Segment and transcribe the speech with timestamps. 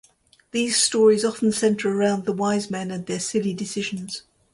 [0.49, 4.23] These stories often center around the "wise" men and their silly decisions.